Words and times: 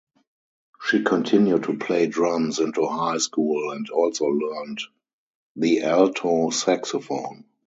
She 0.83 1.03
continued 1.03 1.65
to 1.65 1.77
play 1.77 2.07
drums 2.07 2.57
into 2.57 2.87
high 2.87 3.19
school 3.19 3.69
and 3.69 3.87
also 3.91 4.25
learned 4.25 4.79
the 5.55 5.83
alto 5.83 6.49
saxophone. 6.49 7.45